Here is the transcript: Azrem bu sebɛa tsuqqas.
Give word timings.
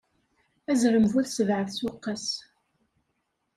Azrem 0.71 1.05
bu 1.13 1.21
sebɛa 1.25 1.63
tsuqqas. 1.67 2.25